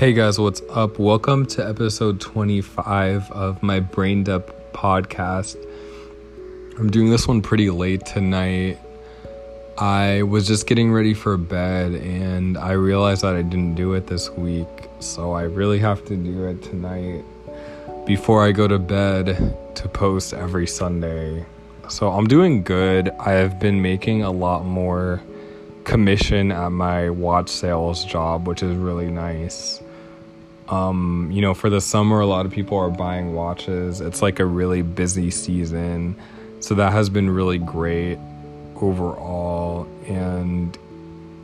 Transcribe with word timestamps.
Hey 0.00 0.14
guys, 0.14 0.38
what's 0.38 0.62
up? 0.70 0.98
Welcome 0.98 1.44
to 1.48 1.68
episode 1.68 2.22
25 2.22 3.30
of 3.32 3.62
my 3.62 3.80
Brain 3.80 4.24
Dump 4.24 4.50
podcast. 4.72 5.58
I'm 6.78 6.90
doing 6.90 7.10
this 7.10 7.28
one 7.28 7.42
pretty 7.42 7.68
late 7.68 8.06
tonight. 8.06 8.78
I 9.76 10.22
was 10.22 10.46
just 10.46 10.66
getting 10.66 10.90
ready 10.90 11.12
for 11.12 11.36
bed 11.36 11.92
and 11.92 12.56
I 12.56 12.72
realized 12.72 13.20
that 13.24 13.34
I 13.34 13.42
didn't 13.42 13.74
do 13.74 13.92
it 13.92 14.06
this 14.06 14.30
week, 14.30 14.66
so 15.00 15.32
I 15.32 15.42
really 15.42 15.78
have 15.80 16.02
to 16.06 16.16
do 16.16 16.46
it 16.46 16.62
tonight 16.62 17.22
before 18.06 18.42
I 18.42 18.52
go 18.52 18.66
to 18.66 18.78
bed 18.78 19.54
to 19.74 19.88
post 19.90 20.32
every 20.32 20.66
Sunday. 20.66 21.44
So 21.90 22.10
I'm 22.10 22.26
doing 22.26 22.62
good. 22.62 23.10
I 23.20 23.32
have 23.32 23.60
been 23.60 23.82
making 23.82 24.22
a 24.22 24.30
lot 24.30 24.64
more 24.64 25.20
commission 25.84 26.52
at 26.52 26.70
my 26.70 27.10
watch 27.10 27.50
sales 27.50 28.02
job, 28.06 28.48
which 28.48 28.62
is 28.62 28.74
really 28.74 29.10
nice. 29.10 29.79
Um, 30.70 31.28
you 31.32 31.42
know, 31.42 31.52
for 31.52 31.68
the 31.68 31.80
summer, 31.80 32.20
a 32.20 32.26
lot 32.26 32.46
of 32.46 32.52
people 32.52 32.78
are 32.78 32.90
buying 32.90 33.34
watches. 33.34 34.00
It's 34.00 34.22
like 34.22 34.38
a 34.38 34.44
really 34.44 34.82
busy 34.82 35.30
season. 35.30 36.16
So 36.60 36.74
that 36.76 36.92
has 36.92 37.10
been 37.10 37.28
really 37.28 37.58
great 37.58 38.18
overall. 38.76 39.88
And 40.06 40.78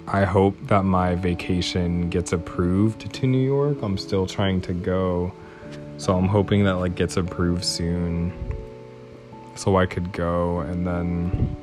I 0.07 0.25
hope 0.25 0.57
that 0.69 0.85
my 0.85 1.17
vacation 1.17 2.09
gets 2.09 2.33
approved 2.33 3.13
to 3.13 3.27
New 3.27 3.45
York. 3.45 3.79
I'm 3.83 3.99
still 3.99 4.27
trying 4.27 4.61
to 4.63 4.73
go. 4.73 5.33
So 5.99 6.17
I'm 6.17 6.29
hoping 6.29 6.65
that 6.65 6.77
like 6.77 6.95
gets 6.95 7.17
approved 7.17 7.65
soon 7.65 8.33
so 9.57 9.77
I 9.77 9.87
could 9.87 10.13
go 10.13 10.61
and 10.61 10.87
then 10.87 11.57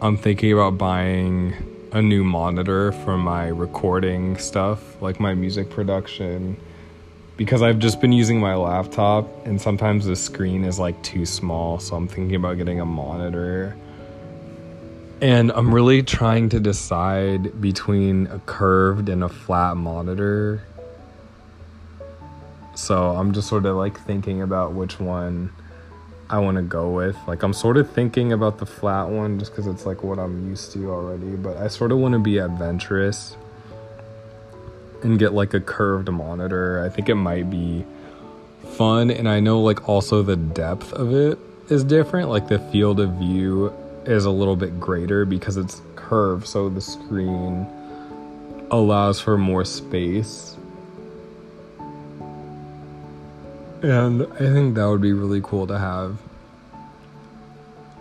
I'm 0.00 0.16
thinking 0.16 0.52
about 0.52 0.78
buying 0.78 1.54
a 1.92 2.02
new 2.02 2.24
monitor 2.24 2.92
for 2.92 3.16
my 3.16 3.48
recording 3.48 4.36
stuff, 4.38 5.00
like 5.00 5.20
my 5.20 5.34
music 5.34 5.70
production, 5.70 6.56
because 7.36 7.62
I've 7.62 7.78
just 7.78 8.00
been 8.00 8.12
using 8.12 8.40
my 8.40 8.54
laptop 8.54 9.26
and 9.46 9.60
sometimes 9.60 10.06
the 10.06 10.16
screen 10.16 10.64
is 10.64 10.78
like 10.78 11.00
too 11.02 11.26
small, 11.26 11.78
so 11.78 11.96
I'm 11.96 12.08
thinking 12.08 12.34
about 12.34 12.56
getting 12.56 12.80
a 12.80 12.86
monitor. 12.86 13.76
And 15.20 15.50
I'm 15.52 15.74
really 15.74 16.02
trying 16.02 16.48
to 16.50 16.60
decide 16.60 17.60
between 17.60 18.26
a 18.26 18.38
curved 18.40 19.08
and 19.08 19.24
a 19.24 19.28
flat 19.28 19.76
monitor. 19.76 20.62
So 22.74 23.10
I'm 23.10 23.32
just 23.32 23.48
sort 23.48 23.64
of 23.64 23.76
like 23.76 23.98
thinking 24.00 24.42
about 24.42 24.72
which 24.72 25.00
one 25.00 25.52
I 26.28 26.38
want 26.38 26.56
to 26.56 26.62
go 26.62 26.90
with. 26.90 27.16
Like 27.26 27.42
I'm 27.42 27.52
sort 27.52 27.76
of 27.76 27.90
thinking 27.90 28.32
about 28.32 28.58
the 28.58 28.66
flat 28.66 29.08
one 29.08 29.38
just 29.38 29.54
cuz 29.54 29.66
it's 29.66 29.86
like 29.86 30.02
what 30.02 30.18
I'm 30.18 30.48
used 30.48 30.72
to 30.72 30.90
already, 30.90 31.36
but 31.36 31.56
I 31.56 31.68
sort 31.68 31.92
of 31.92 31.98
want 31.98 32.14
to 32.14 32.18
be 32.18 32.38
adventurous 32.38 33.36
and 35.02 35.18
get 35.18 35.32
like 35.32 35.54
a 35.54 35.60
curved 35.60 36.10
monitor. 36.10 36.82
I 36.84 36.88
think 36.88 37.08
it 37.08 37.14
might 37.14 37.48
be 37.48 37.84
fun 38.76 39.10
and 39.10 39.28
I 39.28 39.40
know 39.40 39.60
like 39.60 39.88
also 39.88 40.22
the 40.22 40.36
depth 40.36 40.92
of 40.92 41.14
it 41.14 41.38
is 41.68 41.84
different. 41.84 42.28
Like 42.28 42.48
the 42.48 42.58
field 42.58 42.98
of 42.98 43.10
view 43.14 43.72
is 44.04 44.24
a 44.24 44.30
little 44.30 44.56
bit 44.56 44.80
greater 44.80 45.24
because 45.24 45.56
it's 45.56 45.80
curved, 45.94 46.46
so 46.46 46.68
the 46.68 46.80
screen 46.80 47.66
allows 48.70 49.20
for 49.20 49.38
more 49.38 49.64
space 49.64 50.55
And 53.86 54.22
I 54.32 54.38
think 54.38 54.74
that 54.74 54.84
would 54.88 55.00
be 55.00 55.12
really 55.12 55.40
cool 55.40 55.68
to 55.68 55.78
have. 55.78 56.18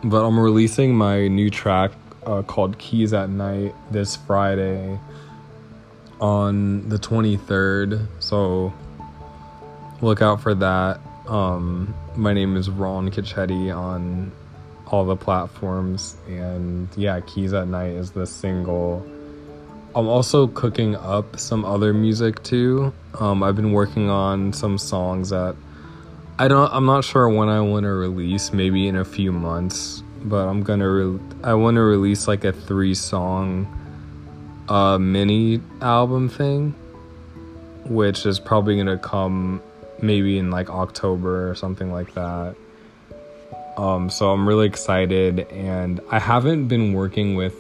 But 0.04 0.26
I'm 0.26 0.40
releasing 0.40 0.96
my 0.96 1.28
new 1.28 1.52
track 1.52 1.92
uh, 2.26 2.42
called 2.42 2.80
Keys 2.80 3.14
at 3.14 3.30
Night 3.30 3.76
this 3.92 4.16
Friday 4.16 5.00
on 6.20 6.90
the 6.90 6.98
23rd. 6.98 8.08
So 8.20 8.74
look 10.02 10.24
out 10.24 10.42
for 10.42 10.56
that. 10.56 11.00
Um, 11.28 11.94
my 12.16 12.34
name 12.34 12.58
is 12.58 12.68
Ron 12.68 13.12
Kichetti 13.12 13.72
on 13.72 14.32
all 14.88 15.06
the 15.06 15.16
platforms. 15.16 16.18
And 16.28 16.90
yeah, 16.98 17.20
Keys 17.20 17.54
at 17.54 17.68
Night 17.68 17.92
is 17.92 18.10
the 18.10 18.26
single. 18.26 19.06
I'm 19.94 20.08
also 20.08 20.48
cooking 20.48 20.96
up 20.96 21.40
some 21.40 21.64
other 21.64 21.94
music 21.94 22.42
too. 22.42 22.92
Um, 23.20 23.44
I've 23.44 23.56
been 23.56 23.72
working 23.72 24.10
on 24.10 24.52
some 24.52 24.80
songs 24.80 25.30
that 25.30 25.56
I 26.38 26.50
don't. 26.50 26.70
I'm 26.74 26.86
not 26.86 27.06
sure 27.06 27.30
when 27.30 27.48
I 27.48 27.62
want 27.62 27.86
to 27.86 27.92
release. 27.92 28.52
Maybe 28.52 28.90
in 28.90 28.98
a 28.98 29.06
few 29.06 29.32
months, 29.32 30.04
but 30.24 30.48
I'm 30.48 30.64
gonna. 30.64 30.90
Re- 30.90 31.20
I 31.44 31.54
want 31.54 31.76
to 31.76 31.82
release 31.82 32.28
like 32.28 32.44
a 32.44 32.52
three 32.52 32.94
song, 32.94 33.66
uh, 34.68 34.98
mini 34.98 35.62
album 35.82 36.28
thing, 36.28 36.72
which 37.86 38.26
is 38.26 38.38
probably 38.38 38.76
gonna 38.76 38.98
come 38.98 39.62
maybe 40.02 40.38
in 40.38 40.52
like 40.52 40.70
October 40.70 41.50
or 41.50 41.56
something 41.56 41.90
like 41.94 42.14
that. 42.16 42.56
Um, 43.78 44.10
so 44.10 44.32
I'm 44.32 44.46
really 44.46 44.68
excited, 44.68 45.40
and 45.52 46.02
I 46.12 46.20
haven't 46.20 46.68
been 46.68 46.92
working 46.92 47.36
with 47.36 47.56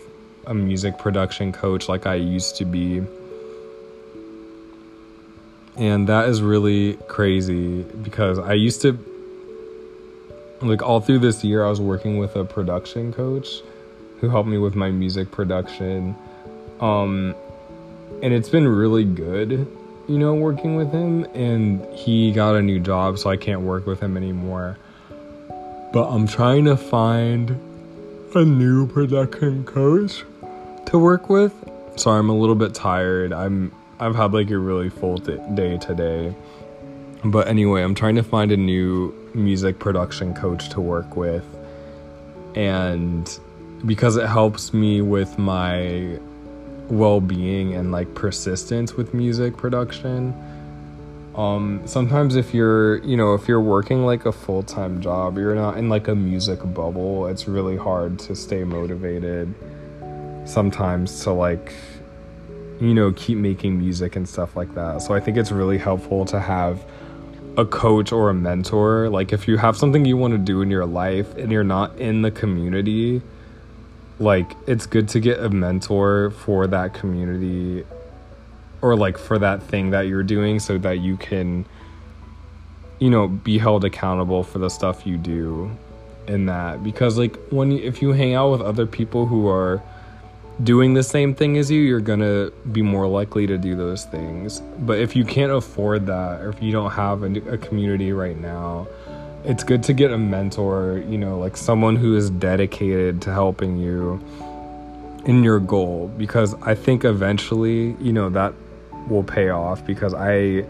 a 0.47 0.53
music 0.53 0.97
production 0.99 1.53
coach 1.53 1.87
like 1.87 2.05
I 2.05 2.15
used 2.15 2.57
to 2.57 2.65
be 2.65 3.01
and 5.77 6.07
that 6.07 6.29
is 6.29 6.41
really 6.41 6.93
crazy 7.07 7.83
because 7.83 8.39
I 8.39 8.53
used 8.53 8.81
to 8.83 8.97
like 10.61 10.81
all 10.81 11.01
through 11.01 11.19
this 11.19 11.43
year 11.43 11.65
I 11.65 11.69
was 11.69 11.81
working 11.81 12.17
with 12.17 12.35
a 12.35 12.45
production 12.45 13.11
coach 13.11 13.61
who 14.19 14.29
helped 14.29 14.47
me 14.47 14.57
with 14.57 14.75
my 14.75 14.89
music 14.89 15.31
production. 15.31 16.15
Um 16.79 17.35
and 18.23 18.33
it's 18.33 18.49
been 18.49 18.67
really 18.67 19.03
good 19.03 19.67
you 20.07 20.17
know 20.17 20.33
working 20.35 20.75
with 20.75 20.91
him. 20.91 21.25
And 21.33 21.85
he 21.93 22.31
got 22.31 22.55
a 22.55 22.61
new 22.61 22.79
job 22.79 23.17
so 23.19 23.29
I 23.29 23.37
can't 23.37 23.61
work 23.61 23.85
with 23.85 23.99
him 23.99 24.17
anymore. 24.17 24.77
But 25.91 26.09
I'm 26.09 26.27
trying 26.27 26.65
to 26.65 26.77
find 26.77 27.51
a 28.35 28.43
new 28.43 28.87
production 28.87 29.63
coach 29.65 30.23
to 30.87 30.99
work 30.99 31.29
with. 31.29 31.53
So 31.95 32.11
I'm 32.11 32.29
a 32.29 32.35
little 32.35 32.55
bit 32.55 32.73
tired. 32.73 33.31
I'm 33.31 33.71
I've 33.99 34.15
had 34.15 34.33
like 34.33 34.49
a 34.51 34.57
really 34.57 34.89
full 34.89 35.17
day 35.17 35.77
today. 35.77 36.35
But 37.23 37.47
anyway, 37.47 37.81
I'm 37.81 37.95
trying 37.95 38.15
to 38.15 38.23
find 38.23 38.51
a 38.51 38.57
new 38.57 39.13
music 39.33 39.79
production 39.79 40.33
coach 40.33 40.69
to 40.69 40.81
work 40.81 41.15
with. 41.15 41.45
And 42.55 43.39
because 43.85 44.17
it 44.17 44.27
helps 44.27 44.73
me 44.73 45.01
with 45.01 45.37
my 45.37 46.19
well 46.89 47.19
being 47.19 47.73
and 47.73 47.91
like 47.91 48.13
persistence 48.13 48.93
with 48.93 49.13
music 49.13 49.57
production. 49.57 50.33
Um, 51.35 51.81
sometimes 51.85 52.35
if 52.35 52.53
you're, 52.53 53.03
you 53.03 53.17
know, 53.17 53.33
if 53.33 53.47
you're 53.47 53.61
working 53.61 54.05
like 54.05 54.25
a 54.25 54.31
full 54.31 54.63
time 54.63 55.01
job, 55.01 55.37
you're 55.37 55.55
not 55.55 55.77
in 55.77 55.89
like 55.89 56.07
a 56.07 56.15
music 56.15 56.59
bubble, 56.73 57.27
it's 57.27 57.47
really 57.47 57.75
hard 57.75 58.19
to 58.19 58.35
stay 58.35 58.63
motivated 58.63 59.53
sometimes 60.45 61.23
to 61.23 61.31
like 61.31 61.73
you 62.79 62.93
know, 62.93 63.11
keep 63.13 63.37
making 63.37 63.79
music 63.79 64.15
and 64.15 64.27
stuff 64.27 64.55
like 64.55 64.73
that. 64.75 65.01
So 65.01 65.13
I 65.13 65.19
think 65.19 65.37
it's 65.37 65.51
really 65.51 65.77
helpful 65.77 66.25
to 66.25 66.39
have 66.39 66.83
a 67.57 67.65
coach 67.65 68.11
or 68.11 68.29
a 68.29 68.33
mentor. 68.33 69.09
Like 69.09 69.31
if 69.31 69.47
you 69.47 69.57
have 69.57 69.77
something 69.77 70.05
you 70.05 70.17
want 70.17 70.33
to 70.33 70.37
do 70.37 70.61
in 70.61 70.69
your 70.69 70.85
life 70.85 71.35
and 71.37 71.51
you're 71.51 71.63
not 71.63 71.97
in 71.97 72.21
the 72.21 72.31
community, 72.31 73.21
like 74.19 74.55
it's 74.67 74.85
good 74.85 75.07
to 75.09 75.19
get 75.19 75.39
a 75.39 75.49
mentor 75.49 76.31
for 76.31 76.67
that 76.67 76.93
community 76.93 77.85
or 78.81 78.95
like 78.95 79.17
for 79.17 79.39
that 79.39 79.63
thing 79.63 79.89
that 79.91 80.01
you're 80.01 80.23
doing 80.23 80.59
so 80.59 80.77
that 80.77 80.99
you 80.99 81.17
can 81.17 81.65
you 82.99 83.09
know 83.09 83.27
be 83.27 83.57
held 83.57 83.83
accountable 83.83 84.43
for 84.43 84.59
the 84.59 84.69
stuff 84.69 85.05
you 85.05 85.17
do 85.17 85.75
in 86.27 86.45
that 86.45 86.83
because 86.83 87.17
like 87.17 87.35
when 87.49 87.71
if 87.71 88.01
you 88.01 88.13
hang 88.13 88.33
out 88.33 88.51
with 88.51 88.61
other 88.61 88.85
people 88.85 89.25
who 89.25 89.47
are 89.47 89.81
doing 90.63 90.93
the 90.93 91.03
same 91.03 91.35
thing 91.35 91.57
as 91.57 91.69
you, 91.69 91.81
you're 91.81 91.99
gonna 91.99 92.49
be 92.71 92.81
more 92.81 93.07
likely 93.07 93.45
to 93.47 93.57
do 93.57 93.75
those 93.75 94.05
things. 94.05 94.61
But 94.79 94.99
if 94.99 95.15
you 95.15 95.25
can't 95.25 95.51
afford 95.51 96.05
that, 96.07 96.41
or 96.41 96.49
if 96.49 96.61
you 96.61 96.71
don't 96.71 96.91
have 96.91 97.23
a, 97.23 97.53
a, 97.53 97.57
community 97.57 98.13
right 98.13 98.37
now, 98.37 98.87
it's 99.43 99.63
good 99.63 99.83
to 99.83 99.93
get 99.93 100.11
a 100.11 100.17
mentor, 100.17 101.03
you 101.07 101.17
know, 101.17 101.37
like 101.37 101.57
someone 101.57 101.95
who 101.95 102.15
is 102.15 102.29
dedicated 102.29 103.21
to 103.23 103.33
helping 103.33 103.77
you 103.77 104.19
in 105.25 105.43
your 105.43 105.59
goal. 105.59 106.11
Because 106.17 106.55
I 106.61 106.73
think 106.73 107.03
eventually, 107.03 107.95
you 107.99 108.13
know, 108.13 108.29
that 108.29 108.53
will 109.07 109.23
pay 109.23 109.49
off 109.49 109.85
because 109.85 110.13
I 110.13 110.65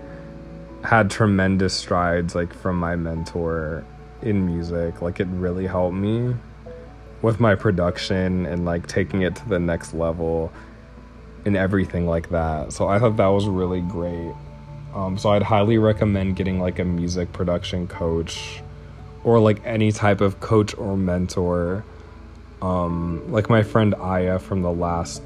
had 0.84 1.10
tremendous 1.10 1.74
strides 1.74 2.36
like 2.36 2.54
from 2.54 2.78
my 2.78 2.96
mentor 2.96 3.86
in 4.22 4.46
music. 4.46 5.02
Like 5.02 5.20
it 5.20 5.28
really 5.28 5.68
helped 5.68 5.96
me 5.96 6.36
with 7.22 7.40
my 7.40 7.56
production 7.56 8.46
and 8.46 8.66
like 8.66 8.88
taking 8.88 9.22
it 9.22 9.36
to 9.36 9.50
the 9.50 9.60
next 9.60 9.94
level 9.94 10.52
and 11.46 11.56
everything 11.56 12.08
like 12.08 12.30
that. 12.30 12.74
So 12.74 12.88
I 12.88 13.00
thought 13.00 13.18
that 13.18 13.28
was 13.28 13.48
really 13.48 13.82
great. 13.82 14.34
Um, 14.94 15.18
so 15.18 15.30
I'd 15.30 15.44
highly 15.44 15.78
recommend 15.78 16.36
getting 16.36 16.60
like 16.60 16.80
a 16.80 16.86
music 16.86 17.32
production 17.34 17.88
coach 17.88 18.62
or 19.24 19.40
like 19.40 19.62
any 19.66 19.92
type 19.92 20.22
of 20.22 20.40
coach 20.40 20.78
or 20.78 20.96
mentor. 20.96 21.84
Um, 22.62 23.32
like 23.32 23.50
my 23.50 23.64
friend 23.64 23.94
Aya 23.96 24.40
from 24.40 24.62
the 24.62 24.72
last 24.72 25.22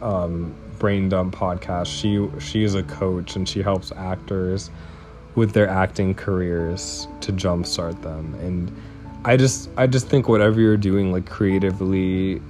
um, 0.00 0.54
Brain 0.78 1.08
Dump 1.08 1.34
podcast. 1.34 1.86
She 1.86 2.28
she 2.40 2.62
is 2.62 2.74
a 2.74 2.82
coach 2.84 3.36
and 3.36 3.48
she 3.48 3.62
helps 3.62 3.92
actors 3.92 4.70
with 5.34 5.52
their 5.52 5.68
acting 5.68 6.14
careers 6.14 7.08
to 7.20 7.32
jumpstart 7.32 8.00
them. 8.02 8.34
And 8.36 8.74
I 9.24 9.36
just 9.36 9.68
I 9.76 9.86
just 9.86 10.08
think 10.08 10.28
whatever 10.28 10.60
you're 10.60 10.76
doing 10.76 11.12
like 11.12 11.26
creatively 11.26 12.40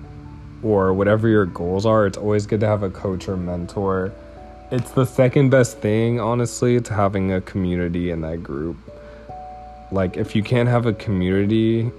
or 0.62 0.92
whatever 0.92 1.28
your 1.28 1.46
goals 1.46 1.86
are, 1.86 2.06
it's 2.06 2.18
always 2.18 2.46
good 2.46 2.60
to 2.60 2.66
have 2.66 2.82
a 2.82 2.90
coach 2.90 3.28
or 3.28 3.36
mentor. 3.36 4.12
It's 4.70 4.90
the 4.90 5.06
second 5.06 5.48
best 5.48 5.78
thing, 5.78 6.20
honestly, 6.20 6.78
to 6.80 6.94
having 6.94 7.32
a 7.32 7.40
community 7.40 8.10
in 8.10 8.20
that 8.20 8.42
group. 8.42 8.76
Like 9.90 10.18
if 10.18 10.36
you 10.36 10.42
can't 10.42 10.68
have 10.68 10.84
a 10.84 10.92
community 10.92 11.90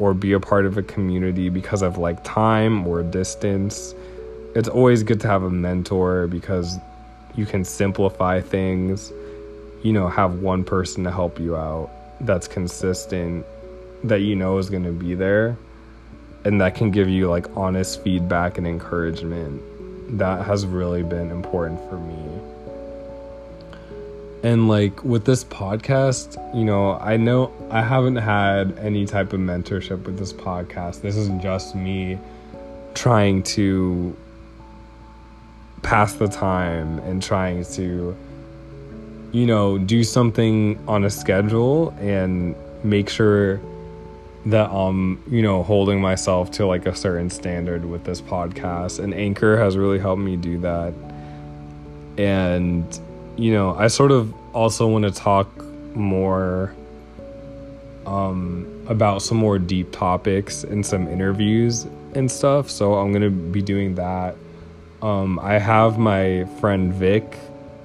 or 0.00 0.14
be 0.14 0.32
a 0.32 0.40
part 0.40 0.66
of 0.66 0.76
a 0.76 0.82
community 0.82 1.48
because 1.48 1.82
of 1.82 1.96
like 1.96 2.22
time 2.24 2.86
or 2.88 3.04
distance, 3.04 3.94
it's 4.56 4.68
always 4.68 5.04
good 5.04 5.20
to 5.20 5.28
have 5.28 5.44
a 5.44 5.50
mentor 5.50 6.26
because 6.26 6.76
you 7.36 7.46
can 7.46 7.64
simplify 7.64 8.40
things, 8.40 9.12
you 9.84 9.92
know, 9.92 10.08
have 10.08 10.40
one 10.40 10.64
person 10.64 11.04
to 11.04 11.12
help 11.12 11.38
you 11.38 11.56
out 11.56 11.88
that's 12.20 12.48
consistent, 12.48 13.46
that 14.04 14.20
you 14.20 14.36
know 14.36 14.58
is 14.58 14.70
going 14.70 14.84
to 14.84 14.92
be 14.92 15.14
there, 15.14 15.56
and 16.44 16.60
that 16.60 16.74
can 16.74 16.90
give 16.90 17.08
you 17.08 17.28
like 17.28 17.46
honest 17.56 18.02
feedback 18.02 18.58
and 18.58 18.66
encouragement. 18.66 19.62
That 20.18 20.46
has 20.46 20.66
really 20.66 21.02
been 21.02 21.30
important 21.30 21.80
for 21.88 21.98
me. 21.98 22.16
And 24.42 24.68
like 24.68 25.04
with 25.04 25.24
this 25.24 25.44
podcast, 25.44 26.36
you 26.56 26.64
know, 26.64 26.92
I 26.98 27.16
know 27.16 27.52
I 27.70 27.82
haven't 27.82 28.16
had 28.16 28.78
any 28.78 29.04
type 29.04 29.32
of 29.32 29.40
mentorship 29.40 30.04
with 30.04 30.18
this 30.18 30.32
podcast. 30.32 31.02
This 31.02 31.16
isn't 31.16 31.42
just 31.42 31.74
me 31.74 32.18
trying 32.94 33.42
to 33.42 34.16
pass 35.82 36.14
the 36.14 36.28
time 36.28 36.98
and 37.00 37.22
trying 37.22 37.64
to 37.64 38.16
you 39.32 39.46
know 39.46 39.78
do 39.78 40.02
something 40.02 40.78
on 40.88 41.04
a 41.04 41.10
schedule 41.10 41.90
and 42.00 42.54
make 42.82 43.08
sure 43.08 43.60
that 44.50 44.70
um 44.70 45.22
you 45.28 45.42
know 45.42 45.62
holding 45.62 46.00
myself 46.00 46.50
to 46.50 46.66
like 46.66 46.86
a 46.86 46.94
certain 46.94 47.30
standard 47.30 47.84
with 47.84 48.04
this 48.04 48.20
podcast 48.20 48.98
and 48.98 49.14
anchor 49.14 49.56
has 49.58 49.76
really 49.76 49.98
helped 49.98 50.22
me 50.22 50.36
do 50.36 50.58
that 50.58 50.92
and 52.16 53.00
you 53.36 53.52
know 53.52 53.74
i 53.76 53.86
sort 53.86 54.10
of 54.10 54.32
also 54.54 54.86
want 54.86 55.04
to 55.04 55.10
talk 55.10 55.48
more 55.94 56.74
um 58.06 58.66
about 58.88 59.20
some 59.20 59.36
more 59.36 59.58
deep 59.58 59.90
topics 59.92 60.64
and 60.64 60.84
some 60.84 61.06
interviews 61.08 61.86
and 62.14 62.30
stuff 62.30 62.70
so 62.70 62.94
i'm 62.94 63.12
to 63.12 63.30
be 63.30 63.60
doing 63.60 63.94
that 63.94 64.34
um, 65.02 65.38
I 65.38 65.58
have 65.58 65.98
my 65.98 66.44
friend 66.60 66.92
Vic, 66.92 67.38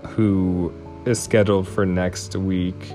who 0.07 0.73
is 1.05 1.21
scheduled 1.21 1.67
for 1.67 1.85
next 1.85 2.35
week. 2.35 2.91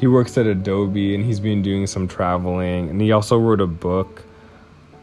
He 0.00 0.06
works 0.06 0.38
at 0.38 0.46
Adobe 0.46 1.14
and 1.14 1.24
he's 1.24 1.40
been 1.40 1.62
doing 1.62 1.86
some 1.86 2.08
traveling, 2.08 2.88
and 2.88 3.00
he 3.00 3.12
also 3.12 3.38
wrote 3.38 3.60
a 3.60 3.66
book. 3.66 4.22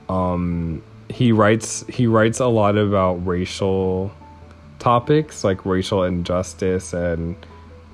Um, 0.10 0.82
he 1.10 1.32
writes 1.32 1.86
he 1.88 2.08
writes 2.08 2.40
a 2.40 2.48
lot 2.48 2.78
about 2.78 3.26
racial 3.26 4.12
topics 4.80 5.44
like 5.44 5.66
racial 5.66 6.04
injustice 6.04 6.94
and 6.94 7.36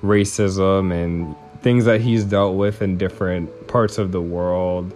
racism 0.02 0.92
and 0.92 1.34
things 1.62 1.86
that 1.86 2.00
he's 2.00 2.24
dealt 2.24 2.56
with 2.56 2.82
in 2.82 2.98
different 2.98 3.66
parts 3.68 3.96
of 3.98 4.12
the 4.12 4.20
world 4.20 4.92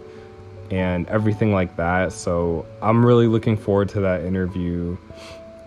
and 0.69 1.07
everything 1.07 1.51
like 1.51 1.75
that. 1.77 2.13
So 2.13 2.65
I'm 2.81 3.03
really 3.03 3.27
looking 3.27 3.57
forward 3.57 3.89
to 3.89 4.01
that 4.01 4.23
interview 4.23 4.97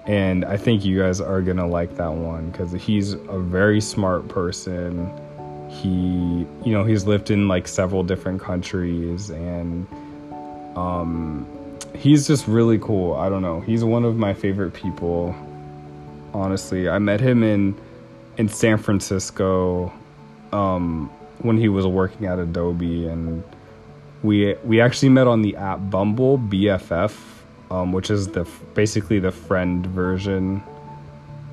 and 0.06 0.44
I 0.44 0.56
think 0.56 0.84
you 0.84 0.98
guys 1.00 1.20
are 1.20 1.40
gonna 1.42 1.66
like 1.66 1.96
that 1.96 2.12
one 2.12 2.50
because 2.50 2.72
he's 2.72 3.12
a 3.12 3.38
very 3.38 3.80
smart 3.80 4.28
person. 4.28 5.12
He, 5.72 6.46
you 6.64 6.72
know, 6.72 6.84
he's 6.84 7.06
lived 7.06 7.30
in 7.30 7.48
like 7.48 7.66
several 7.66 8.02
different 8.02 8.40
countries, 8.40 9.30
and 9.30 9.86
um, 10.76 11.46
he's 11.94 12.26
just 12.26 12.46
really 12.46 12.78
cool. 12.78 13.14
I 13.14 13.28
don't 13.28 13.42
know. 13.42 13.60
He's 13.60 13.84
one 13.84 14.04
of 14.04 14.16
my 14.16 14.34
favorite 14.34 14.74
people. 14.74 15.34
Honestly, 16.34 16.88
I 16.88 16.98
met 16.98 17.20
him 17.20 17.42
in 17.42 17.74
in 18.36 18.48
San 18.48 18.78
Francisco 18.78 19.92
um, 20.52 21.10
when 21.38 21.56
he 21.56 21.68
was 21.68 21.86
working 21.86 22.26
at 22.26 22.38
Adobe, 22.38 23.06
and 23.06 23.42
we 24.22 24.54
we 24.64 24.80
actually 24.80 25.08
met 25.08 25.26
on 25.26 25.42
the 25.42 25.56
app 25.56 25.78
Bumble 25.90 26.38
BFF 26.38 27.12
um, 27.72 27.90
which 27.92 28.10
is 28.10 28.28
the 28.28 28.46
basically 28.74 29.18
the 29.18 29.32
friend 29.32 29.86
version 29.86 30.62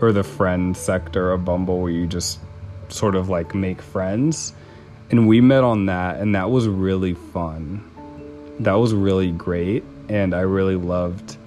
or 0.02 0.12
the 0.12 0.24
friend 0.24 0.76
sector 0.76 1.32
of 1.32 1.46
Bumble 1.46 1.80
where 1.80 1.92
you 1.92 2.08
just 2.08 2.40
sort 2.90 3.16
of 3.16 3.30
like 3.30 3.56
make 3.56 3.82
friends. 3.82 4.54
And 5.12 5.28
we 5.28 5.42
met 5.42 5.64
on 5.64 5.88
that, 5.88 6.20
and 6.20 6.36
that 6.36 6.52
was 6.52 6.68
really 6.68 7.16
fun. 7.16 7.84
That 8.60 8.74
was 8.74 8.94
really 8.94 9.32
great, 9.32 9.84
and 10.08 10.36
I 10.36 10.42
really 10.42 10.76
loved 10.76 11.38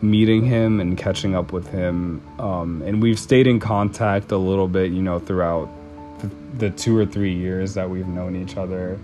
meeting 0.00 0.44
him 0.44 0.80
and 0.80 0.98
catching 0.98 1.34
up 1.34 1.52
with 1.52 1.68
him. 1.68 2.20
Um, 2.40 2.82
and 2.82 3.00
we've 3.00 3.18
stayed 3.18 3.46
in 3.46 3.60
contact 3.60 4.32
a 4.32 4.36
little 4.36 4.66
bit, 4.66 4.90
you 4.90 5.00
know, 5.00 5.20
throughout 5.20 5.68
the, 6.18 6.30
the 6.58 6.70
two 6.70 6.96
or 6.98 7.06
three 7.06 7.32
years 7.32 7.74
that 7.74 7.88
we've 7.88 8.08
known 8.08 8.34
each 8.34 8.56
other. 8.56 8.98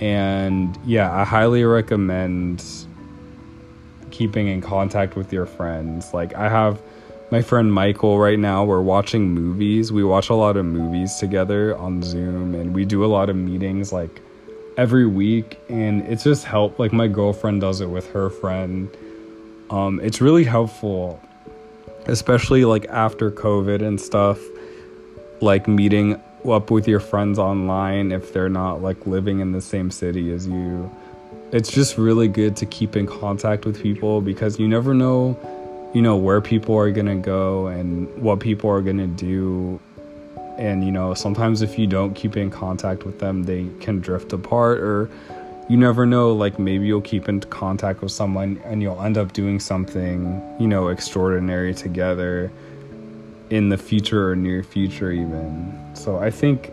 And 0.00 0.78
yeah, 0.84 1.14
I 1.14 1.24
highly 1.24 1.64
recommend 1.64 2.62
keeping 4.10 4.48
in 4.48 4.60
contact 4.60 5.16
with 5.16 5.32
your 5.32 5.46
friends. 5.46 6.12
Like 6.12 6.34
I 6.34 6.48
have 6.48 6.80
my 7.30 7.42
friend 7.42 7.72
Michael 7.72 8.18
right 8.18 8.38
now, 8.38 8.64
we're 8.64 8.82
watching 8.82 9.30
movies. 9.32 9.90
We 9.90 10.04
watch 10.04 10.28
a 10.28 10.34
lot 10.34 10.56
of 10.56 10.66
movies 10.66 11.16
together 11.16 11.76
on 11.76 12.02
Zoom 12.02 12.54
and 12.54 12.74
we 12.74 12.84
do 12.84 13.04
a 13.04 13.06
lot 13.06 13.30
of 13.30 13.36
meetings 13.36 13.92
like 13.92 14.20
every 14.76 15.06
week 15.06 15.58
and 15.68 16.02
it's 16.02 16.24
just 16.24 16.44
help 16.44 16.78
like 16.78 16.92
my 16.92 17.06
girlfriend 17.06 17.60
does 17.60 17.80
it 17.80 17.88
with 17.88 18.10
her 18.10 18.30
friend. 18.30 18.88
Um 19.70 20.00
it's 20.00 20.20
really 20.20 20.44
helpful 20.44 21.20
especially 22.06 22.64
like 22.64 22.84
after 22.86 23.30
COVID 23.30 23.80
and 23.80 24.00
stuff 24.00 24.38
like 25.40 25.66
meeting 25.66 26.20
up 26.44 26.70
with 26.70 26.86
your 26.86 27.00
friends 27.00 27.38
online 27.38 28.12
if 28.12 28.32
they're 28.32 28.50
not 28.50 28.82
like 28.82 29.06
living 29.06 29.40
in 29.40 29.52
the 29.52 29.60
same 29.60 29.90
city 29.90 30.30
as 30.30 30.46
you 30.46 30.90
it's 31.52 31.70
just 31.70 31.96
really 31.96 32.28
good 32.28 32.56
to 32.56 32.66
keep 32.66 32.96
in 32.96 33.06
contact 33.06 33.64
with 33.64 33.82
people 33.82 34.20
because 34.20 34.58
you 34.58 34.68
never 34.68 34.92
know 34.92 35.38
you 35.94 36.02
know 36.02 36.16
where 36.16 36.40
people 36.40 36.76
are 36.76 36.90
going 36.90 37.06
to 37.06 37.14
go 37.14 37.68
and 37.68 38.08
what 38.20 38.40
people 38.40 38.68
are 38.68 38.82
going 38.82 38.98
to 38.98 39.06
do. 39.06 39.80
And 40.58 40.84
you 40.84 40.92
know 40.92 41.14
sometimes 41.14 41.62
if 41.62 41.78
you 41.78 41.86
don't 41.86 42.14
keep 42.14 42.36
in 42.36 42.50
contact 42.50 43.04
with 43.04 43.18
them 43.18 43.42
they 43.42 43.66
can 43.80 43.98
drift 43.98 44.32
apart 44.32 44.78
or 44.78 45.10
you 45.68 45.76
never 45.76 46.06
know 46.06 46.32
like 46.32 46.60
maybe 46.60 46.86
you'll 46.86 47.00
keep 47.00 47.28
in 47.28 47.40
contact 47.40 48.02
with 48.02 48.12
someone 48.12 48.60
and 48.64 48.80
you'll 48.80 49.00
end 49.00 49.18
up 49.18 49.32
doing 49.32 49.58
something 49.58 50.40
you 50.60 50.68
know 50.68 50.88
extraordinary 50.88 51.74
together 51.74 52.52
in 53.50 53.68
the 53.68 53.76
future 53.76 54.30
or 54.30 54.36
near 54.36 54.62
future 54.62 55.10
even. 55.10 55.76
So 55.94 56.18
i 56.18 56.30
think 56.30 56.70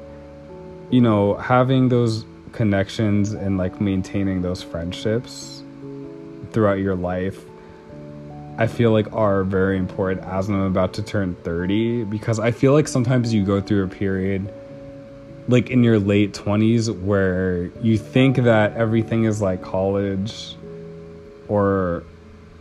you 0.91 1.01
know 1.01 1.33
having 1.37 1.89
those 1.89 2.23
connections 2.51 3.33
and 3.33 3.57
like 3.57 3.81
maintaining 3.81 4.43
those 4.43 4.61
friendships 4.61 5.63
throughout 6.51 6.77
your 6.77 6.95
life 6.95 7.45
I 8.57 8.67
feel 8.67 8.91
like 8.91 9.11
are 9.13 9.43
very 9.43 9.77
important 9.77 10.25
as 10.25 10.49
I'm 10.49 10.61
about 10.61 10.93
to 10.93 11.03
turn 11.03 11.35
30 11.43 12.05
because 12.05 12.39
I 12.39 12.51
feel 12.51 12.73
like 12.73 12.87
sometimes 12.87 13.33
you 13.33 13.43
go 13.43 13.61
through 13.61 13.85
a 13.85 13.87
period 13.87 14.53
like 15.47 15.69
in 15.69 15.83
your 15.83 15.99
late 15.99 16.33
20s 16.33 17.01
where 17.01 17.65
you 17.81 17.97
think 17.97 18.37
that 18.37 18.73
everything 18.77 19.23
is 19.23 19.41
like 19.41 19.61
college 19.61 20.55
or 21.47 22.03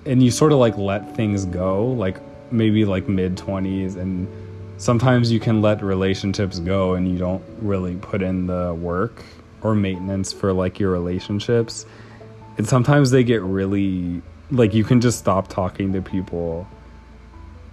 and 0.07 0.23
you 0.23 0.31
sort 0.31 0.53
of 0.53 0.59
like 0.59 0.79
let 0.79 1.15
things 1.15 1.45
go 1.45 1.87
like 1.87 2.17
maybe 2.51 2.85
like 2.85 3.09
mid 3.09 3.37
20s 3.37 3.97
and 3.97 4.27
sometimes 4.81 5.31
you 5.31 5.39
can 5.39 5.61
let 5.61 5.83
relationships 5.83 6.59
go 6.59 6.95
and 6.95 7.07
you 7.07 7.19
don't 7.19 7.45
really 7.61 7.97
put 7.97 8.23
in 8.23 8.47
the 8.47 8.75
work 8.75 9.23
or 9.63 9.75
maintenance 9.75 10.33
for 10.33 10.53
like 10.53 10.81
your 10.81 10.91
relationships. 10.91 11.85
And 12.57 12.67
sometimes 12.67 13.11
they 13.11 13.23
get 13.23 13.43
really 13.43 14.23
like 14.51 14.75
you 14.75 14.85
can 14.85 15.01
just 15.01 15.19
stop 15.19 15.49
talking 15.49 15.93
to 15.93 16.03
people. 16.03 16.67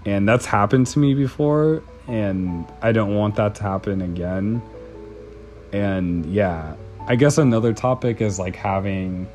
And 0.05 0.27
that's 0.27 0.45
happened 0.45 0.87
to 0.87 0.99
me 0.99 1.13
before 1.13 1.83
and 2.07 2.65
I 2.81 2.91
don't 2.91 3.15
want 3.15 3.35
that 3.35 3.55
to 3.55 3.63
happen 3.63 4.01
again. 4.01 4.61
And 5.73 6.25
yeah 6.27 6.75
I 7.09 7.15
guess 7.15 7.37
another 7.37 7.71
topic 7.71 8.19
is 8.19 8.37
like 8.37 8.57
having 8.57 9.29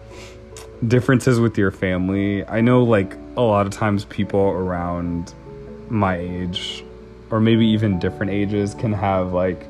differences 0.87 1.41
with 1.41 1.57
your 1.57 1.71
family. 1.71 2.47
I 2.47 2.61
know 2.61 2.83
like 2.83 3.17
a 3.35 3.41
lot 3.41 3.67
of 3.67 3.73
times 3.73 4.05
people 4.05 4.41
around 4.41 5.33
my 5.89 6.19
age 6.19 6.85
or 7.31 7.41
maybe 7.41 7.65
even 7.69 7.99
different 7.99 8.31
ages 8.31 8.75
can 8.75 8.93
have 8.93 9.33
like 9.33 9.67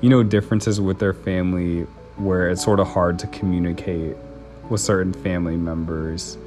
you 0.00 0.08
know 0.08 0.22
differences 0.22 0.80
with 0.80 0.98
their 1.00 1.12
family 1.12 1.82
where 2.16 2.48
it's 2.48 2.64
sort 2.64 2.80
of 2.80 2.88
hard 2.88 3.18
to 3.18 3.26
communicate 3.26 4.16
with 4.70 4.80
certain 4.80 5.12
family 5.12 5.58
members. 5.58 6.38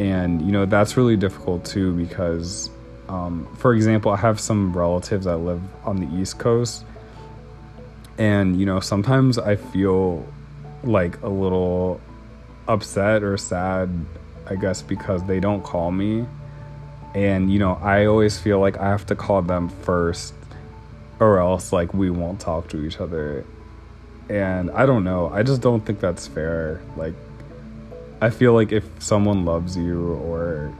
And, 0.00 0.42
you 0.42 0.50
know, 0.50 0.66
that's 0.66 0.96
really 0.96 1.16
difficult 1.16 1.64
too 1.64 1.92
because 1.94 2.70
Um, 3.10 3.48
for 3.56 3.74
example, 3.74 4.12
I 4.12 4.16
have 4.18 4.38
some 4.38 4.72
relatives 4.72 5.24
that 5.24 5.38
live 5.38 5.60
on 5.84 5.96
the 5.96 6.06
East 6.20 6.38
Coast, 6.38 6.84
and 8.18 8.56
you 8.58 8.64
know, 8.64 8.78
sometimes 8.78 9.36
I 9.36 9.56
feel 9.56 10.24
like 10.84 11.20
a 11.22 11.28
little 11.28 12.00
upset 12.68 13.24
or 13.24 13.36
sad, 13.36 13.90
I 14.48 14.54
guess, 14.54 14.80
because 14.80 15.24
they 15.24 15.40
don't 15.40 15.62
call 15.64 15.90
me. 15.90 16.24
And, 17.12 17.52
you 17.52 17.58
know, 17.58 17.74
I 17.82 18.06
always 18.06 18.38
feel 18.38 18.60
like 18.60 18.78
I 18.78 18.88
have 18.88 19.04
to 19.06 19.16
call 19.16 19.42
them 19.42 19.68
first, 19.68 20.32
or 21.18 21.40
else, 21.40 21.72
like, 21.72 21.92
we 21.92 22.10
won't 22.10 22.38
talk 22.38 22.68
to 22.68 22.86
each 22.86 23.00
other. 23.00 23.44
And 24.28 24.70
I 24.70 24.86
don't 24.86 25.02
know. 25.02 25.28
I 25.34 25.42
just 25.42 25.60
don't 25.60 25.84
think 25.84 25.98
that's 25.98 26.28
fair. 26.28 26.80
Like, 26.96 27.14
I 28.22 28.28
feel 28.28 28.52
like 28.52 28.70
if 28.70 28.84
someone 28.98 29.46
loves 29.46 29.78
you 29.78 30.12
or 30.12 30.72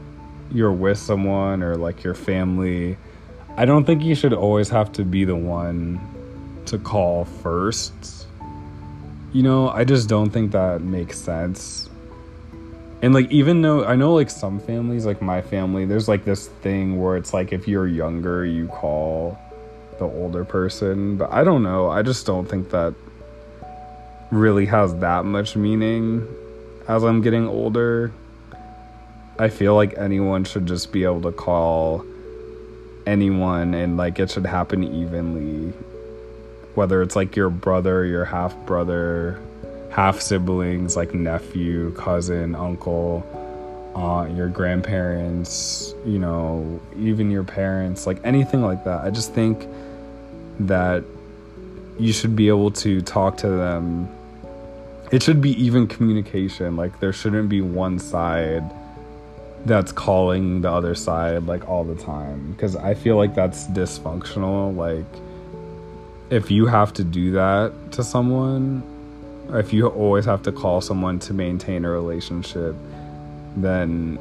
you're 0.52 0.72
with 0.72 0.98
someone 0.98 1.62
or 1.62 1.74
like 1.76 2.04
your 2.04 2.14
family, 2.14 2.98
I 3.56 3.64
don't 3.64 3.84
think 3.84 4.02
you 4.02 4.14
should 4.14 4.34
always 4.34 4.68
have 4.68 4.92
to 4.92 5.04
be 5.04 5.24
the 5.24 5.36
one 5.36 6.00
to 6.66 6.76
call 6.76 7.24
first. 7.24 8.26
You 9.32 9.42
know, 9.42 9.70
I 9.70 9.84
just 9.84 10.06
don't 10.06 10.28
think 10.30 10.52
that 10.52 10.82
makes 10.82 11.18
sense. 11.18 11.88
And 13.00 13.14
like 13.14 13.30
even 13.30 13.62
though 13.62 13.86
I 13.86 13.96
know 13.96 14.12
like 14.12 14.28
some 14.28 14.60
families, 14.60 15.06
like 15.06 15.22
my 15.22 15.40
family, 15.40 15.86
there's 15.86 16.08
like 16.08 16.26
this 16.26 16.48
thing 16.48 17.00
where 17.00 17.16
it's 17.16 17.32
like 17.32 17.54
if 17.54 17.66
you're 17.66 17.86
younger, 17.86 18.44
you 18.44 18.68
call 18.68 19.38
the 19.98 20.04
older 20.04 20.44
person, 20.44 21.16
but 21.16 21.32
I 21.32 21.42
don't 21.42 21.62
know. 21.62 21.88
I 21.88 22.02
just 22.02 22.26
don't 22.26 22.46
think 22.46 22.68
that 22.70 22.94
really 24.30 24.66
has 24.66 24.94
that 24.96 25.24
much 25.24 25.56
meaning 25.56 26.26
as 26.88 27.02
I'm 27.02 27.22
getting 27.22 27.46
older. 27.46 28.12
I 29.38 29.48
feel 29.48 29.74
like 29.74 29.96
anyone 29.96 30.44
should 30.44 30.66
just 30.66 30.92
be 30.92 31.04
able 31.04 31.22
to 31.22 31.32
call 31.32 32.04
anyone 33.06 33.74
and 33.74 33.96
like 33.96 34.18
it 34.18 34.30
should 34.30 34.46
happen 34.46 34.84
evenly. 34.84 35.72
Whether 36.74 37.02
it's 37.02 37.16
like 37.16 37.36
your 37.36 37.50
brother, 37.50 38.04
your 38.04 38.24
half 38.24 38.54
brother, 38.66 39.40
half 39.90 40.20
siblings, 40.20 40.96
like 40.96 41.14
nephew, 41.14 41.92
cousin, 41.94 42.54
uncle, 42.54 43.26
aunt, 43.94 44.36
your 44.36 44.48
grandparents, 44.48 45.94
you 46.04 46.18
know, 46.18 46.80
even 46.96 47.30
your 47.30 47.44
parents, 47.44 48.06
like 48.06 48.18
anything 48.24 48.62
like 48.62 48.84
that. 48.84 49.04
I 49.04 49.10
just 49.10 49.34
think 49.34 49.66
that 50.60 51.02
you 51.98 52.12
should 52.12 52.36
be 52.36 52.48
able 52.48 52.70
to 52.70 53.02
talk 53.02 53.36
to 53.38 53.48
them. 53.48 54.08
It 55.10 55.22
should 55.22 55.40
be 55.40 55.50
even 55.62 55.86
communication. 55.86 56.76
Like, 56.76 57.00
there 57.00 57.12
shouldn't 57.12 57.48
be 57.48 57.60
one 57.60 57.98
side 57.98 58.64
that's 59.66 59.92
calling 59.92 60.62
the 60.62 60.70
other 60.70 60.94
side 60.94 61.46
like 61.46 61.68
all 61.68 61.84
the 61.84 61.94
time 61.94 62.52
because 62.52 62.76
I 62.76 62.94
feel 62.94 63.16
like 63.16 63.34
that's 63.34 63.66
dysfunctional. 63.68 64.74
Like, 64.74 65.04
if 66.30 66.50
you 66.50 66.66
have 66.66 66.92
to 66.94 67.04
do 67.04 67.32
that 67.32 67.72
to 67.92 68.04
someone, 68.04 68.82
if 69.50 69.72
you 69.72 69.88
always 69.88 70.24
have 70.26 70.42
to 70.44 70.52
call 70.52 70.80
someone 70.80 71.18
to 71.20 71.34
maintain 71.34 71.84
a 71.84 71.90
relationship, 71.90 72.74
then 73.56 74.18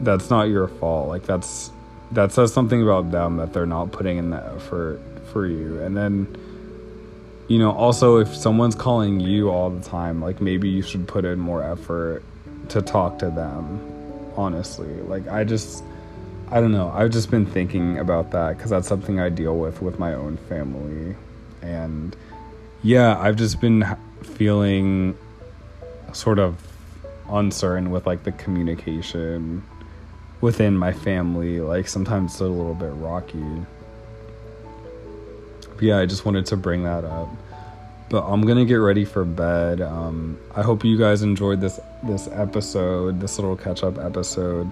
that's 0.00 0.30
not 0.30 0.44
your 0.44 0.68
fault. 0.68 1.08
Like, 1.08 1.24
that's 1.24 1.70
that 2.12 2.32
says 2.32 2.52
something 2.52 2.82
about 2.82 3.10
them 3.10 3.36
that 3.36 3.52
they're 3.52 3.66
not 3.66 3.92
putting 3.92 4.18
in 4.18 4.30
the 4.30 4.42
effort 4.54 5.00
for 5.32 5.46
you. 5.46 5.80
And 5.82 5.96
then, 5.96 6.34
you 7.48 7.58
know, 7.58 7.72
also 7.72 8.18
if 8.18 8.34
someone's 8.34 8.74
calling 8.74 9.20
you 9.20 9.50
all 9.50 9.70
the 9.70 9.82
time, 9.82 10.20
like 10.20 10.40
maybe 10.40 10.68
you 10.68 10.82
should 10.82 11.06
put 11.06 11.24
in 11.24 11.38
more 11.38 11.62
effort 11.62 12.22
to 12.70 12.80
talk 12.80 13.18
to 13.18 13.30
them 13.30 13.80
honestly. 14.36 14.92
Like 15.02 15.28
I 15.28 15.44
just 15.44 15.84
I 16.50 16.60
don't 16.60 16.72
know. 16.72 16.90
I've 16.94 17.10
just 17.10 17.30
been 17.30 17.46
thinking 17.46 17.98
about 17.98 18.30
that 18.32 18.58
cuz 18.58 18.70
that's 18.70 18.88
something 18.88 19.20
I 19.20 19.28
deal 19.28 19.56
with 19.58 19.82
with 19.82 19.98
my 19.98 20.14
own 20.14 20.36
family. 20.48 21.16
And 21.62 22.16
yeah, 22.82 23.18
I've 23.18 23.36
just 23.36 23.60
been 23.60 23.84
feeling 24.22 25.16
sort 26.12 26.38
of 26.38 26.56
uncertain 27.30 27.90
with 27.90 28.06
like 28.06 28.24
the 28.24 28.32
communication 28.32 29.62
within 30.40 30.76
my 30.76 30.92
family. 30.92 31.60
Like 31.60 31.88
sometimes 31.88 32.32
it's 32.32 32.40
a 32.40 32.44
little 32.44 32.74
bit 32.74 32.92
rocky. 32.94 33.64
But 35.74 35.82
yeah, 35.82 35.98
I 35.98 36.06
just 36.06 36.24
wanted 36.24 36.46
to 36.46 36.56
bring 36.56 36.84
that 36.84 37.04
up 37.04 37.28
but 38.14 38.24
I'm 38.26 38.42
gonna 38.42 38.64
get 38.64 38.76
ready 38.76 39.04
for 39.04 39.24
bed. 39.24 39.80
Um, 39.80 40.38
I 40.54 40.62
hope 40.62 40.84
you 40.84 40.96
guys 40.96 41.22
enjoyed 41.22 41.60
this 41.60 41.80
this 42.02 42.28
episode, 42.28 43.20
this 43.20 43.38
little 43.38 43.56
catch 43.56 43.82
up 43.82 43.98
episode, 43.98 44.70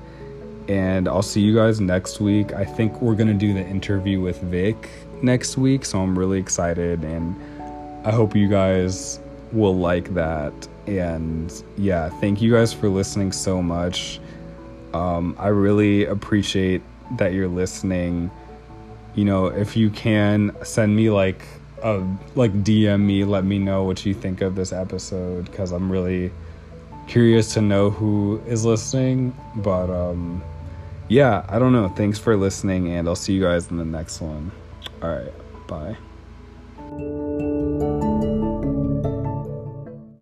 and 0.68 1.08
I'll 1.08 1.22
see 1.22 1.40
you 1.40 1.54
guys 1.54 1.80
next 1.80 2.20
week. 2.20 2.52
I 2.52 2.64
think 2.64 3.00
we're 3.00 3.14
gonna 3.14 3.34
do 3.34 3.52
the 3.52 3.66
interview 3.66 4.20
with 4.20 4.40
Vic 4.42 4.88
next 5.22 5.56
week, 5.56 5.84
so 5.84 6.00
I'm 6.00 6.16
really 6.16 6.38
excited, 6.38 7.02
and 7.02 7.34
I 8.06 8.10
hope 8.10 8.36
you 8.36 8.48
guys 8.48 9.18
will 9.50 9.76
like 9.76 10.14
that. 10.14 10.52
And 10.86 11.52
yeah, 11.76 12.10
thank 12.20 12.40
you 12.40 12.52
guys 12.52 12.72
for 12.72 12.88
listening 12.88 13.32
so 13.32 13.62
much. 13.62 14.20
Um, 14.94 15.34
I 15.38 15.48
really 15.48 16.04
appreciate 16.04 16.82
that 17.16 17.32
you're 17.32 17.48
listening. 17.48 18.30
You 19.14 19.24
know, 19.24 19.46
if 19.46 19.76
you 19.76 19.90
can 19.90 20.56
send 20.62 20.96
me 20.96 21.10
like 21.10 21.44
a 21.82 22.02
like 22.34 22.52
DM 22.64 23.00
me, 23.00 23.24
let 23.24 23.44
me 23.44 23.58
know 23.58 23.84
what 23.84 24.04
you 24.06 24.14
think 24.14 24.40
of 24.40 24.54
this 24.54 24.72
episode 24.72 25.46
because 25.46 25.72
I'm 25.72 25.90
really 25.90 26.32
curious 27.06 27.52
to 27.54 27.60
know 27.60 27.90
who 27.90 28.40
is 28.46 28.64
listening. 28.64 29.36
But 29.56 29.90
um, 29.90 30.42
yeah, 31.08 31.44
I 31.48 31.58
don't 31.58 31.72
know. 31.72 31.88
Thanks 31.88 32.18
for 32.18 32.36
listening, 32.36 32.88
and 32.88 33.08
I'll 33.08 33.16
see 33.16 33.34
you 33.34 33.42
guys 33.42 33.70
in 33.70 33.76
the 33.76 33.84
next 33.84 34.20
one. 34.20 34.50
All 35.02 35.10
right, 35.10 35.66
bye. 35.66 35.96